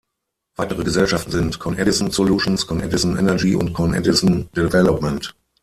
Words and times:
Weitere 0.55 0.83
Gesellschaften 0.83 1.29
sind 1.29 1.59
"Con 1.59 1.77
Edison 1.77 2.09
Solutions", 2.09 2.65
"Con 2.65 2.79
Edison 2.81 3.19
Energy" 3.19 3.53
und 3.55 3.71
"Con 3.73 3.93
Edison 3.93 4.49
Development". 4.53 5.35